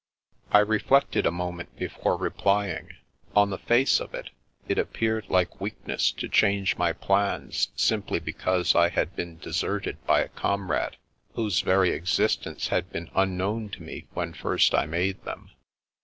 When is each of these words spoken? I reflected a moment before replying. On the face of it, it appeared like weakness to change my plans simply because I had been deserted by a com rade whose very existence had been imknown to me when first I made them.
I 0.51 0.57
reflected 0.61 1.27
a 1.27 1.31
moment 1.31 1.75
before 1.77 2.17
replying. 2.17 2.89
On 3.35 3.51
the 3.51 3.59
face 3.59 3.99
of 3.99 4.15
it, 4.15 4.31
it 4.67 4.79
appeared 4.79 5.29
like 5.29 5.61
weakness 5.61 6.11
to 6.13 6.27
change 6.27 6.75
my 6.75 6.91
plans 6.91 7.67
simply 7.75 8.17
because 8.17 8.73
I 8.73 8.89
had 8.89 9.15
been 9.15 9.37
deserted 9.37 10.03
by 10.07 10.21
a 10.21 10.29
com 10.29 10.71
rade 10.71 10.97
whose 11.35 11.61
very 11.61 11.91
existence 11.91 12.69
had 12.69 12.91
been 12.91 13.09
imknown 13.15 13.69
to 13.73 13.83
me 13.83 14.07
when 14.15 14.33
first 14.33 14.73
I 14.73 14.87
made 14.87 15.23
them. 15.23 15.51